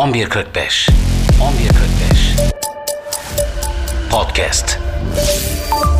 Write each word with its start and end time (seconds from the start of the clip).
1145 0.00 0.88
1145 0.88 2.36
Podcast. 4.10 4.78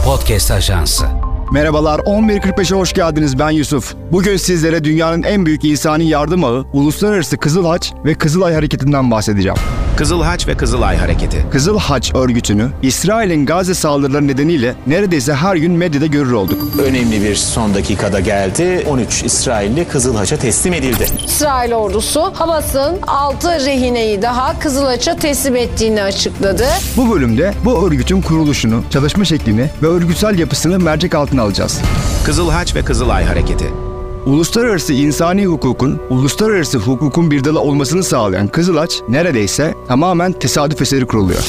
Podcast 0.04 0.50
Ajansı. 0.50 1.04
Merhabalar 1.52 1.98
11.45'e 1.98 2.76
hoş 2.76 2.92
geldiniz. 2.92 3.38
Ben 3.38 3.50
Yusuf. 3.50 3.94
Bugün 4.12 4.36
sizlere 4.36 4.84
dünyanın 4.84 5.22
en 5.22 5.46
büyük 5.46 5.64
insani 5.64 6.08
yardım 6.08 6.44
ağı 6.44 6.66
Uluslararası 6.72 7.36
Kızıl 7.36 7.66
Haç 7.66 7.92
ve 8.04 8.14
Kızılay 8.14 8.54
Hareketi'nden 8.54 9.10
bahsedeceğim. 9.10 9.58
Kızıl 10.00 10.22
Haç 10.22 10.48
ve 10.48 10.56
Kızılay 10.56 10.96
Hareketi. 10.96 11.46
Kızıl 11.52 11.78
Haç 11.78 12.14
örgütünü 12.14 12.68
İsrail'in 12.82 13.46
Gazze 13.46 13.74
saldırıları 13.74 14.26
nedeniyle 14.26 14.74
neredeyse 14.86 15.34
her 15.34 15.56
gün 15.56 15.72
medyada 15.72 16.06
görür 16.06 16.32
olduk. 16.32 16.68
Önemli 16.82 17.22
bir 17.22 17.34
son 17.34 17.74
dakikada 17.74 18.20
geldi. 18.20 18.86
13 18.88 19.22
İsrailli 19.22 19.84
Kızıl 19.84 20.16
Haç'a 20.16 20.36
teslim 20.36 20.72
edildi. 20.72 21.06
İsrail 21.26 21.72
ordusu 21.72 22.32
Hamas'ın 22.34 22.98
6 23.06 23.48
rehineyi 23.48 24.22
daha 24.22 24.58
Kızılaç'a 24.58 25.16
teslim 25.16 25.56
ettiğini 25.56 26.02
açıkladı. 26.02 26.64
Bu 26.96 27.14
bölümde 27.14 27.54
bu 27.64 27.86
örgütün 27.86 28.22
kuruluşunu, 28.22 28.82
çalışma 28.90 29.24
şeklini 29.24 29.70
ve 29.82 29.86
örgütsel 29.86 30.38
yapısını 30.38 30.78
mercek 30.78 31.14
altına 31.14 31.42
alacağız. 31.42 31.80
Kızıl 32.24 32.50
Haç 32.50 32.74
ve 32.74 32.84
Kızılay 32.84 33.24
Hareketi. 33.24 33.89
Uluslararası 34.26 34.92
insani 34.92 35.46
hukukun, 35.46 36.00
uluslararası 36.10 36.78
hukukun 36.78 37.30
bir 37.30 37.44
dalı 37.44 37.60
olmasını 37.60 38.02
sağlayan 38.02 38.48
Kızılaç 38.48 39.02
neredeyse 39.08 39.74
tamamen 39.88 40.32
tesadüf 40.32 40.82
eseri 40.82 41.06
kuruluyor. 41.06 41.44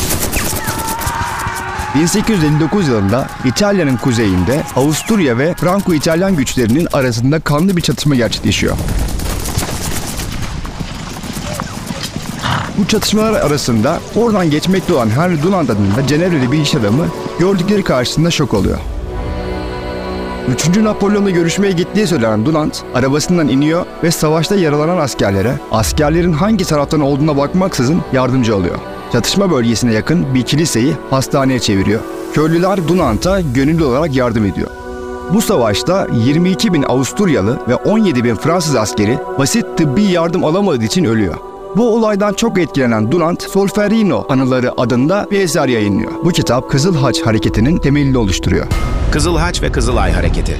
1859 1.95 2.87
yılında 2.87 3.29
İtalya'nın 3.45 3.97
kuzeyinde 3.97 4.63
Avusturya 4.75 5.37
ve 5.37 5.53
Franco-İtalyan 5.53 6.35
güçlerinin 6.35 6.87
arasında 6.93 7.39
kanlı 7.39 7.77
bir 7.77 7.81
çatışma 7.81 8.15
gerçekleşiyor. 8.15 8.77
Bu 12.77 12.87
çatışmalar 12.87 13.41
arasında 13.41 13.99
oradan 14.15 14.49
geçmekte 14.49 14.93
olan 14.93 15.09
Henry 15.09 15.43
Dunant 15.43 15.69
adında 15.69 16.07
Cenevre'li 16.07 16.51
bir 16.51 16.61
iş 16.61 16.75
adamı 16.75 17.05
gördükleri 17.39 17.83
karşısında 17.83 18.31
şok 18.31 18.53
oluyor. 18.53 18.79
3. 20.51 20.77
Napolyon'la 20.77 21.29
görüşmeye 21.29 21.71
gittiği 21.71 22.07
söylenen 22.07 22.45
Dunant 22.45 22.83
arabasından 22.93 23.47
iniyor 23.47 23.85
ve 24.03 24.11
savaşta 24.11 24.55
yaralanan 24.55 24.97
askerlere 24.97 25.59
askerlerin 25.71 26.33
hangi 26.33 26.65
taraftan 26.65 27.01
olduğuna 27.01 27.37
bakmaksızın 27.37 28.01
yardımcı 28.13 28.55
oluyor. 28.55 28.75
Çatışma 29.11 29.51
bölgesine 29.51 29.93
yakın 29.93 30.35
bir 30.35 30.43
kiliseyi 30.43 30.93
hastaneye 31.09 31.59
çeviriyor. 31.59 32.01
Köylüler 32.33 32.87
Dunant'a 32.87 33.41
gönüllü 33.41 33.83
olarak 33.83 34.15
yardım 34.15 34.45
ediyor. 34.45 34.69
Bu 35.33 35.41
savaşta 35.41 36.07
22 36.13 36.73
bin 36.73 36.83
Avusturyalı 36.83 37.59
ve 37.67 37.75
17 37.75 38.23
bin 38.23 38.35
Fransız 38.35 38.75
askeri 38.75 39.19
basit 39.39 39.77
tıbbi 39.77 40.03
yardım 40.03 40.45
alamadığı 40.45 40.83
için 40.83 41.05
ölüyor. 41.05 41.50
Bu 41.75 41.95
olaydan 41.95 42.33
çok 42.33 42.59
etkilenen 42.59 43.11
Dunant, 43.11 43.41
Solferino 43.41 44.25
Anıları 44.29 44.81
adında 44.81 45.27
bir 45.31 45.39
eser 45.39 45.67
yayınlıyor. 45.67 46.11
Bu 46.25 46.29
kitap 46.29 46.71
Kızıl 46.71 46.95
Haç 46.95 47.21
Hareketi'nin 47.21 47.77
temelini 47.77 48.17
oluşturuyor. 48.17 48.67
Kızıl 49.11 49.37
Haç 49.37 49.61
ve 49.61 49.71
Kızılay 49.71 50.11
Hareketi. 50.11 50.57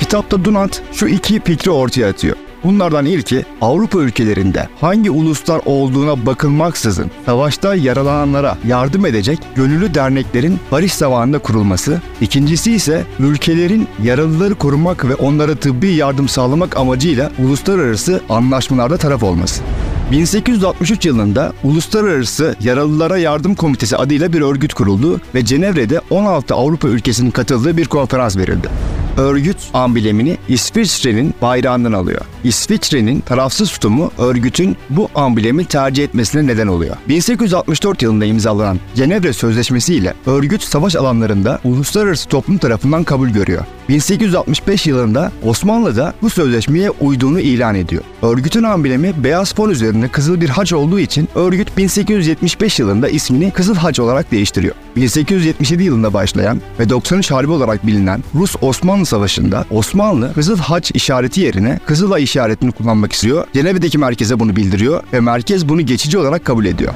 Kitapta 0.00 0.44
Dunant 0.44 0.82
şu 0.92 1.06
iki 1.06 1.40
fikri 1.40 1.70
ortaya 1.70 2.08
atıyor. 2.08 2.36
Bunlardan 2.64 3.06
ilki 3.06 3.44
Avrupa 3.60 3.98
ülkelerinde 3.98 4.68
hangi 4.80 5.10
uluslar 5.10 5.60
olduğuna 5.66 6.26
bakılmaksızın 6.26 7.10
savaşta 7.26 7.74
yaralananlara 7.74 8.58
yardım 8.66 9.06
edecek 9.06 9.38
gönüllü 9.54 9.94
derneklerin 9.94 10.60
barış 10.72 10.92
zamanında 10.92 11.38
kurulması. 11.38 12.00
İkincisi 12.20 12.72
ise 12.72 13.04
ülkelerin 13.18 13.88
yaralıları 14.02 14.54
korumak 14.54 15.08
ve 15.08 15.14
onlara 15.14 15.54
tıbbi 15.54 15.94
yardım 15.94 16.28
sağlamak 16.28 16.76
amacıyla 16.76 17.30
uluslararası 17.38 18.20
anlaşmalarda 18.28 18.96
taraf 18.96 19.22
olması. 19.22 19.62
1863 20.10 21.06
yılında 21.06 21.52
Uluslararası 21.64 22.56
Yaralılara 22.60 23.18
Yardım 23.18 23.54
Komitesi 23.54 23.96
adıyla 23.96 24.32
bir 24.32 24.40
örgüt 24.40 24.74
kuruldu 24.74 25.20
ve 25.34 25.44
Cenevre'de 25.44 26.00
16 26.10 26.54
Avrupa 26.54 26.88
ülkesinin 26.88 27.30
katıldığı 27.30 27.76
bir 27.76 27.86
konferans 27.86 28.36
verildi. 28.36 28.68
Örgüt 29.16 29.56
amblemini 29.74 30.38
İsviçre'nin 30.48 31.34
bayrağından 31.42 31.92
alıyor. 31.92 32.20
İsviçre'nin 32.44 33.20
tarafsız 33.20 33.70
tutumu 33.70 34.10
örgütün 34.18 34.76
bu 34.90 35.08
amblemi 35.14 35.64
tercih 35.64 36.04
etmesine 36.04 36.46
neden 36.46 36.66
oluyor. 36.66 36.96
1864 37.08 38.02
yılında 38.02 38.24
imzalanan 38.24 38.78
Cenevre 38.94 39.32
Sözleşmesi 39.32 39.94
ile 39.94 40.14
örgüt 40.26 40.62
savaş 40.62 40.96
alanlarında 40.96 41.60
uluslararası 41.64 42.28
toplum 42.28 42.58
tarafından 42.58 43.04
kabul 43.04 43.28
görüyor. 43.28 43.64
1865 43.88 44.86
yılında 44.86 45.32
Osmanlı 45.44 45.96
da 45.96 46.14
bu 46.22 46.30
sözleşmeye 46.30 46.90
uyduğunu 46.90 47.40
ilan 47.40 47.74
ediyor. 47.74 48.02
Örgütün 48.22 48.62
amblemi 48.62 49.24
beyaz 49.24 49.54
fon 49.54 49.70
üzerine 49.70 50.08
kızıl 50.08 50.40
bir 50.40 50.48
haç 50.48 50.72
olduğu 50.72 51.00
için 51.00 51.28
örgüt 51.34 51.76
1875 51.76 52.78
yılında 52.78 53.08
ismini 53.08 53.50
Kızıl 53.50 53.74
Haç 53.74 54.00
olarak 54.00 54.30
değiştiriyor. 54.30 54.74
1877 54.96 55.82
yılında 55.82 56.14
başlayan 56.14 56.60
ve 56.80 56.88
93 56.88 57.30
Harbi 57.30 57.50
olarak 57.50 57.86
bilinen 57.86 58.24
Rus-Osmanlı 58.34 59.05
Savaşı'nda 59.06 59.64
Osmanlı 59.70 60.34
Kızıl 60.34 60.58
Haç 60.58 60.90
işareti 60.94 61.40
yerine 61.40 61.80
Kızılay 61.86 62.22
işaretini 62.22 62.72
kullanmak 62.72 63.12
istiyor. 63.12 63.46
Cenevre'deki 63.52 63.98
merkeze 63.98 64.40
bunu 64.40 64.56
bildiriyor 64.56 65.02
ve 65.12 65.20
merkez 65.20 65.68
bunu 65.68 65.80
geçici 65.80 66.18
olarak 66.18 66.44
kabul 66.44 66.64
ediyor. 66.64 66.92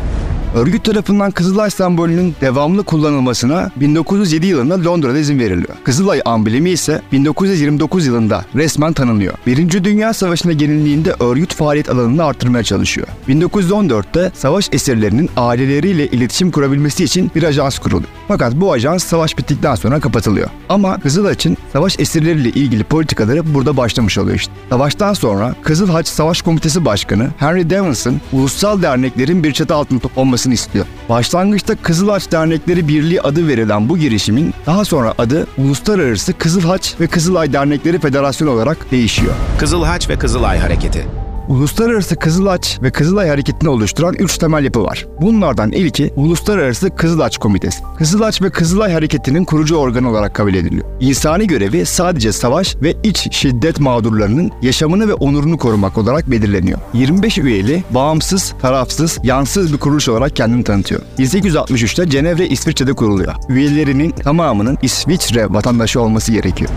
Örgüt 0.55 0.85
tarafından 0.85 1.31
Kızılay 1.31 1.71
sembolünün 1.71 2.35
devamlı 2.41 2.83
kullanılmasına 2.85 3.71
1907 3.77 4.47
yılında 4.47 4.85
Londra'da 4.85 5.19
izin 5.19 5.39
veriliyor. 5.39 5.77
Kızılay 5.85 6.21
amblemi 6.25 6.71
ise 6.71 7.03
1929 7.13 8.07
yılında 8.07 8.45
resmen 8.55 8.93
tanınıyor. 8.93 9.35
Birinci 9.47 9.85
Dünya 9.85 10.13
Savaşı'na 10.13 10.53
gelindiğinde 10.53 11.15
örgüt 11.21 11.55
faaliyet 11.55 11.91
alanını 11.91 12.25
artırmaya 12.25 12.65
çalışıyor. 12.65 13.07
1914'te 13.29 14.33
savaş 14.35 14.69
esirlerinin 14.73 15.31
aileleriyle 15.37 16.07
iletişim 16.07 16.51
kurabilmesi 16.51 17.05
için 17.05 17.31
bir 17.35 17.43
ajans 17.43 17.79
kuruluyor. 17.79 18.11
Fakat 18.29 18.55
bu 18.55 18.73
ajans 18.73 19.05
savaş 19.05 19.39
bittikten 19.39 19.75
sonra 19.75 20.01
kapatılıyor. 20.01 20.49
Ama 20.69 21.01
Kızıl 21.01 21.31
için 21.31 21.57
savaş 21.73 22.01
esirleriyle 22.01 22.49
ilgili 22.49 22.85
politikaları 22.85 23.55
burada 23.55 23.77
başlamış 23.77 24.19
oluyor 24.19 24.37
işte. 24.37 24.53
Savaştan 24.71 25.13
sonra 25.13 25.55
Kızıl 25.63 25.89
Haç 25.89 26.09
Savaş 26.09 26.43
Komitesi 26.43 26.85
Başkanı 26.85 27.29
Henry 27.39 27.71
Davidson 27.71 28.21
ulusal 28.33 28.83
derneklerin 28.83 29.45
bir 29.45 29.53
çatı 29.53 29.75
altında 29.75 30.01
toplanmasını 30.01 30.55
istiyor. 30.55 30.87
Başlangıçta 31.09 31.77
Kızıl 31.77 32.09
Haç 32.09 32.33
Dernekleri 32.33 32.89
Birliği 32.89 33.23
adı 33.23 33.49
verilen 33.49 33.89
bu 33.89 33.99
girişimin 33.99 34.55
daha 34.67 34.85
sonra 34.85 35.15
adı 35.19 35.47
Uluslararası 35.59 36.33
Kızıl 36.33 36.63
Haç 36.63 36.95
ve 37.01 37.07
Kızılay 37.07 37.53
Dernekleri 37.53 37.99
Federasyonu 37.99 38.51
olarak 38.51 38.91
değişiyor. 38.91 39.35
Kızıl 39.59 39.85
Haç 39.85 40.09
ve 40.09 40.19
Kızılay 40.19 40.59
Hareketi. 40.59 41.30
Uluslararası 41.51 42.17
Kızılaç 42.17 42.79
ve 42.83 42.91
Kızılay 42.91 43.29
Hareketi'ni 43.29 43.69
oluşturan 43.69 44.15
üç 44.15 44.39
temel 44.39 44.65
yapı 44.65 44.85
var. 44.85 45.07
Bunlardan 45.21 45.73
ilki 45.73 46.13
Uluslararası 46.17 46.91
Kızılaç 46.91 47.39
Komitesi. 47.39 47.83
Kızılaç 47.99 48.43
ve 48.43 48.51
Kızılay 48.51 48.93
Hareketi'nin 48.93 49.45
kurucu 49.45 49.77
organı 49.77 50.11
olarak 50.11 50.35
kabul 50.35 50.55
ediliyor. 50.55 50.85
İnsani 51.01 51.47
görevi 51.47 51.87
sadece 51.87 52.33
savaş 52.33 52.77
ve 52.77 52.95
iç 53.03 53.35
şiddet 53.35 53.81
mağdurlarının 53.81 54.51
yaşamını 54.63 55.09
ve 55.09 55.15
onurunu 55.15 55.59
korumak 55.59 55.99
olarak 55.99 56.31
belirleniyor. 56.31 56.79
25 56.95 57.39
üyeli, 57.39 57.85
bağımsız, 57.91 58.55
tarafsız, 58.63 59.19
yansız 59.23 59.73
bir 59.73 59.79
kuruluş 59.79 60.09
olarak 60.09 60.37
kendini 60.37 60.65
tanıtıyor. 60.65 61.01
1863'te 61.19 62.11
Cenevre, 62.11 62.49
İsviçre'de 62.49 62.93
kuruluyor. 62.93 63.35
Üyelerinin 63.49 64.11
tamamının 64.11 64.79
İsviçre 64.83 65.53
vatandaşı 65.53 66.01
olması 66.01 66.33
gerekiyor. 66.33 66.71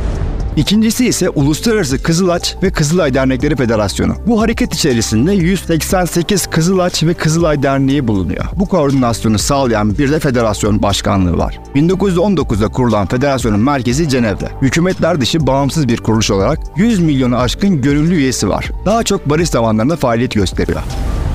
İkincisi 0.57 1.05
ise 1.05 1.29
Uluslararası 1.29 2.03
Kızılaç 2.03 2.55
ve 2.63 2.71
Kızılay 2.71 3.13
Dernekleri 3.13 3.55
Federasyonu. 3.55 4.15
Bu 4.27 4.41
hareket 4.41 4.73
içerisinde 4.73 5.33
188 5.33 6.47
Kızılaç 6.47 7.03
ve 7.03 7.13
Kızılay 7.13 7.63
Derneği 7.63 8.07
bulunuyor. 8.07 8.45
Bu 8.55 8.65
koordinasyonu 8.65 9.39
sağlayan 9.39 9.97
bir 9.97 10.11
de 10.11 10.19
federasyon 10.19 10.81
başkanlığı 10.81 11.37
var. 11.37 11.59
1919'da 11.75 12.67
kurulan 12.67 13.07
federasyonun 13.07 13.59
merkezi 13.59 14.09
Cenev'de. 14.09 14.49
Hükümetler 14.61 15.21
dışı 15.21 15.47
bağımsız 15.47 15.87
bir 15.87 15.97
kuruluş 15.97 16.31
olarak 16.31 16.59
100 16.75 16.99
milyonu 16.99 17.37
aşkın 17.37 17.81
gönüllü 17.81 18.15
üyesi 18.15 18.49
var. 18.49 18.71
Daha 18.85 19.03
çok 19.03 19.29
barış 19.29 19.49
zamanlarında 19.49 19.95
faaliyet 19.95 20.31
gösteriyor. 20.33 20.81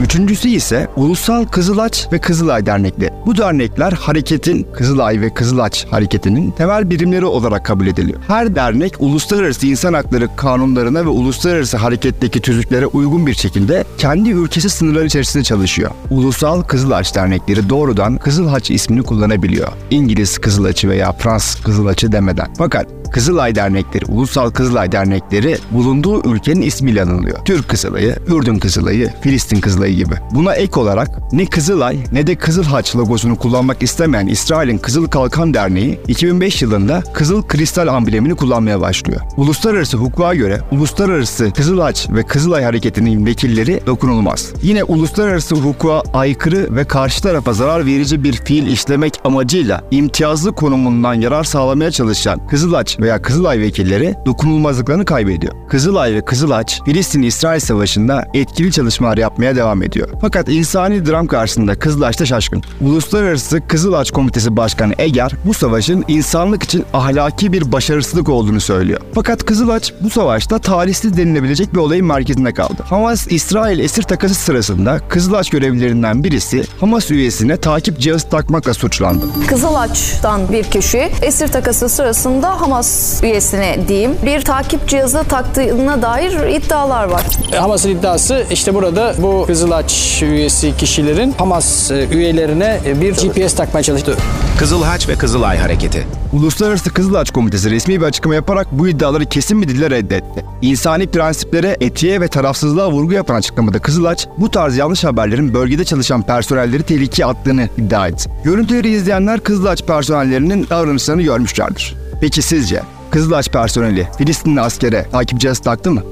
Üçüncüsü 0.02 0.48
ise 0.48 0.88
Ulusal 0.96 1.44
Kızılaç 1.44 2.08
ve 2.12 2.18
Kızılay 2.18 2.66
Dernekleri. 2.66 3.10
Bu 3.26 3.36
dernekler 3.36 3.92
hareketin 3.92 4.66
Kızılay 4.74 5.20
ve 5.20 5.34
Kızılaç 5.34 5.86
hareketinin 5.90 6.50
temel 6.50 6.90
birimleri 6.90 7.24
olarak 7.24 7.64
kabul 7.64 7.86
ediliyor. 7.86 8.20
Her 8.26 8.54
dernek 8.54 8.94
uluslararası 8.98 9.66
insan 9.66 9.94
hakları 9.94 10.36
kanunlarına 10.36 11.04
ve 11.04 11.08
uluslararası 11.08 11.76
hareketteki 11.76 12.40
tüzüklere 12.40 12.86
uygun 12.86 13.26
bir 13.26 13.34
şekilde 13.34 13.84
kendi 13.98 14.30
ülkesi 14.30 14.70
sınırları 14.70 15.06
içerisinde 15.06 15.44
çalışıyor. 15.44 15.90
Ulusal 16.10 16.62
Kızılaç 16.62 17.14
dernekleri 17.14 17.68
doğrudan 17.68 18.16
Kızılhaç 18.16 18.70
ismini 18.70 19.02
kullanabiliyor. 19.02 19.68
İngiliz 19.90 20.38
Kızılaçı 20.38 20.88
veya 20.88 21.12
Fransız 21.12 21.60
Kızılaçı 21.60 22.12
demeden. 22.12 22.48
Fakat 22.58 22.86
Kızılay 23.12 23.54
dernekleri, 23.54 24.04
ulusal 24.04 24.50
Kızılay 24.50 24.92
dernekleri 24.92 25.58
bulunduğu 25.70 26.32
ülkenin 26.32 26.62
ismiyle 26.62 27.02
anılıyor. 27.02 27.38
Türk 27.44 27.68
Kızılayı, 27.68 28.16
Ürdün 28.26 28.58
Kızılayı, 28.58 29.10
Filistin 29.20 29.60
Kızılayı 29.60 29.96
gibi. 29.96 30.14
Buna 30.34 30.54
ek 30.54 30.80
olarak 30.80 31.32
ne 31.32 31.46
Kızılay 31.46 31.98
ne 32.12 32.26
de 32.26 32.34
Kızıl 32.34 32.64
Haç 32.64 32.96
logosunu 32.96 33.36
kullanmak 33.36 33.82
istemeyen 33.82 34.26
İsrail'in 34.26 34.78
Kızıl 34.78 35.06
Kalkan 35.06 35.54
Derneği 35.54 36.00
2005 36.08 36.62
yılında 36.62 37.02
Kızıl 37.14 37.42
Kristal 37.42 37.88
amblemini 37.88 38.34
kullanmaya 38.34 38.80
başlıyor. 38.80 39.20
Uluslararası 39.36 39.96
hukuka 39.96 40.34
göre 40.34 40.60
uluslararası 40.72 41.52
Kızıl 41.52 41.80
Haç 41.80 42.08
ve 42.10 42.22
Kızılay 42.22 42.64
hareketinin 42.64 43.26
vekilleri 43.26 43.80
dokunulmaz. 43.86 44.52
Yine 44.62 44.84
uluslararası 44.84 45.54
hukuka 45.54 46.02
aykırı 46.12 46.76
ve 46.76 46.84
karşı 46.84 47.22
tarafa 47.22 47.52
zarar 47.52 47.86
verici 47.86 48.24
bir 48.24 48.32
fiil 48.32 48.66
işlemek 48.66 49.14
amacıyla 49.24 49.84
imtiyazlı 49.90 50.54
konumundan 50.54 51.14
yarar 51.14 51.44
sağlamaya 51.44 51.90
çalışan 51.90 52.46
Kızılaç 52.46 52.97
veya 53.00 53.22
Kızılay 53.22 53.60
vekilleri 53.60 54.14
dokunulmazlıklarını 54.26 55.04
kaybediyor. 55.04 55.52
Kızılay 55.68 56.14
ve 56.14 56.24
Kızılaç 56.24 56.80
Filistin-İsrail 56.84 57.60
Savaşı'nda 57.60 58.24
etkili 58.34 58.72
çalışmalar 58.72 59.16
yapmaya 59.18 59.56
devam 59.56 59.82
ediyor. 59.82 60.08
Fakat 60.20 60.48
insani 60.48 61.06
dram 61.06 61.26
karşısında 61.26 61.78
Kızılaç 61.78 62.20
da 62.20 62.26
şaşkın. 62.26 62.62
Uluslararası 62.80 63.60
Kızılaç 63.68 64.10
Komitesi 64.10 64.56
Başkanı 64.56 64.92
Eger 64.98 65.32
bu 65.44 65.54
savaşın 65.54 66.04
insanlık 66.08 66.62
için 66.62 66.84
ahlaki 66.92 67.52
bir 67.52 67.72
başarısızlık 67.72 68.28
olduğunu 68.28 68.60
söylüyor. 68.60 69.00
Fakat 69.14 69.44
Kızılaç 69.44 69.92
bu 70.00 70.10
savaşta 70.10 70.58
talihsiz 70.58 71.16
denilebilecek 71.16 71.74
bir 71.74 71.78
olayın 71.78 72.06
merkezinde 72.06 72.54
kaldı. 72.54 72.82
Hamas-İsrail 72.84 73.78
esir 73.78 74.02
takası 74.02 74.34
sırasında 74.34 74.98
Kızılaç 75.08 75.50
görevlilerinden 75.50 76.24
birisi 76.24 76.64
Hamas 76.80 77.10
üyesine 77.10 77.56
takip 77.56 78.00
cihazı 78.00 78.28
takmakla 78.28 78.74
suçlandı. 78.74 79.26
Kızılaç'tan 79.46 80.52
bir 80.52 80.64
kişi 80.64 81.10
esir 81.22 81.48
takası 81.48 81.88
sırasında 81.88 82.60
Hamas 82.60 82.87
üyesine 83.22 83.88
diyeyim 83.88 84.16
bir 84.26 84.40
takip 84.40 84.88
cihazı 84.88 85.24
taktığına 85.24 86.02
dair 86.02 86.48
iddialar 86.48 87.04
var. 87.04 87.22
Hamas'ın 87.58 87.88
iddiası 87.88 88.46
işte 88.50 88.74
burada 88.74 89.14
bu 89.18 89.44
Kızılaç 89.46 90.22
üyesi 90.22 90.76
kişilerin 90.76 91.34
Hamas 91.38 91.90
e, 91.90 92.08
üyelerine 92.12 92.80
e, 92.86 93.00
bir 93.00 93.14
GPS 93.14 93.54
takmaya 93.54 93.82
çalıştı. 93.82 94.16
Kızıl 94.58 94.82
Haç 94.82 95.08
ve 95.08 95.14
Kızılay 95.14 95.58
Hareketi. 95.58 96.06
Uluslararası 96.32 96.92
Kızılaç 96.92 97.30
Komitesi 97.30 97.70
resmi 97.70 98.00
bir 98.00 98.06
açıklama 98.06 98.34
yaparak 98.34 98.66
bu 98.72 98.88
iddiaları 98.88 99.26
kesin 99.26 99.62
bir 99.62 99.68
dille 99.68 99.90
reddetti. 99.90 100.44
İnsani 100.62 101.06
prensiplere, 101.06 101.76
etiğe 101.80 102.20
ve 102.20 102.28
tarafsızlığa 102.28 102.90
vurgu 102.90 103.12
yapan 103.12 103.34
açıklamada 103.34 103.78
Kızılaç, 103.78 104.28
bu 104.38 104.50
tarz 104.50 104.76
yanlış 104.76 105.04
haberlerin 105.04 105.54
bölgede 105.54 105.84
çalışan 105.84 106.22
personelleri 106.22 106.82
tehlikeye 106.82 107.26
attığını 107.26 107.68
iddia 107.78 108.08
etti. 108.08 108.30
Görüntüleri 108.44 108.90
izleyenler 108.90 109.40
Kızılaç 109.40 109.82
personellerinin 109.82 110.66
davranışlarını 110.70 111.22
görmüşlerdir. 111.22 112.07
Peki 112.20 112.42
sizce 112.42 112.82
Kızılaç 113.10 113.48
personeli 113.48 114.08
Filistinli 114.18 114.60
askere 114.60 115.06
takip 115.12 115.40
cihazı 115.40 115.62
taktı 115.62 115.90
mı? 115.90 116.02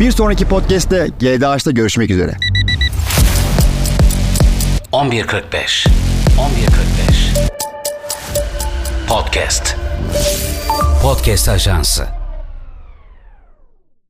Bir 0.00 0.10
sonraki 0.10 0.48
podcast'te 0.48 1.08
GDH'da 1.20 1.70
görüşmek 1.70 2.10
üzere. 2.10 2.32
11.45 4.92 5.88
11.45 5.88 5.88
Podcast 9.08 9.76
Podcast 11.02 11.48
Ajansı 11.48 12.21